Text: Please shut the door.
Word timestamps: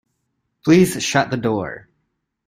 Please 0.65 0.99
shut 1.03 1.29
the 1.29 1.37
door. 1.37 1.87